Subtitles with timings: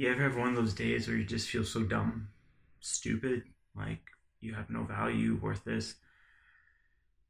[0.00, 2.28] You ever have one of those days where you just feel so dumb,
[2.80, 3.42] stupid,
[3.76, 4.00] like
[4.40, 5.96] you have no value, worthless,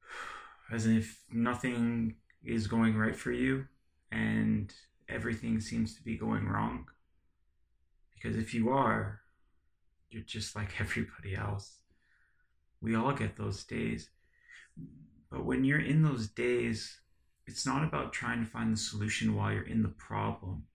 [0.72, 2.14] as if nothing
[2.44, 3.66] is going right for you
[4.12, 4.72] and
[5.08, 6.86] everything seems to be going wrong?
[8.14, 9.18] Because if you are,
[10.08, 11.78] you're just like everybody else.
[12.80, 14.10] We all get those days.
[15.28, 17.00] But when you're in those days,
[17.48, 20.66] it's not about trying to find the solution while you're in the problem,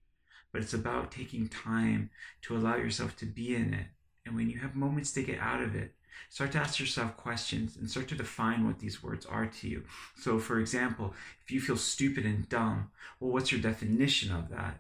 [0.56, 2.10] but it's about taking time
[2.42, 3.88] to allow yourself to be in it.
[4.26, 5.94] And when you have moments to get out of it,
[6.30, 9.84] start to ask yourself questions and start to define what these words are to you.
[10.16, 11.14] So, for example,
[11.44, 14.80] if you feel stupid and dumb, well, what's your definition of that?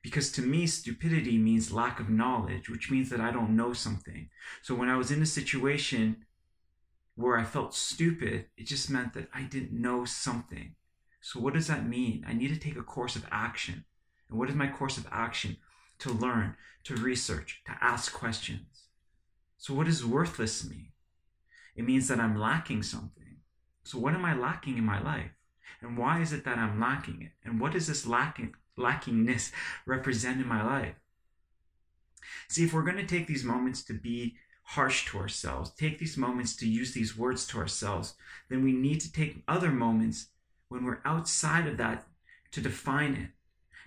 [0.00, 4.28] Because to me, stupidity means lack of knowledge, which means that I don't know something.
[4.62, 6.24] So when I was in a situation
[7.16, 10.76] where I felt stupid, it just meant that I didn't know something.
[11.20, 12.24] So what does that mean?
[12.28, 13.86] I need to take a course of action.
[14.30, 15.56] And what is my course of action?
[16.00, 18.86] To learn, to research, to ask questions.
[19.58, 20.92] So what does worthless mean?
[21.76, 23.36] It means that I'm lacking something.
[23.84, 25.30] So what am I lacking in my life?
[25.82, 27.32] And why is it that I'm lacking it?
[27.44, 29.52] And what does this lacking lackingness
[29.86, 30.94] represent in my life?
[32.48, 36.16] See, if we're going to take these moments to be harsh to ourselves, take these
[36.16, 38.14] moments to use these words to ourselves,
[38.48, 40.28] then we need to take other moments
[40.68, 42.06] when we're outside of that
[42.52, 43.30] to define it,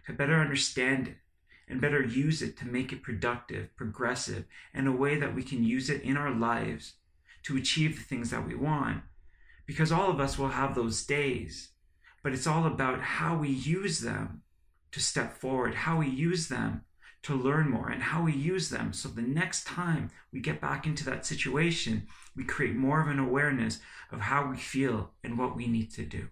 [0.06, 1.18] to better understand it,
[1.68, 5.64] and better use it to make it productive, progressive, and a way that we can
[5.64, 6.94] use it in our lives
[7.44, 9.02] to achieve the things that we want.
[9.66, 11.70] Because all of us will have those days,
[12.22, 14.44] but it's all about how we use them
[14.92, 16.84] to step forward, how we use them
[17.24, 20.86] to learn more, and how we use them so the next time we get back
[20.86, 23.80] into that situation, we create more of an awareness
[24.12, 26.28] of how we feel and what we need to do.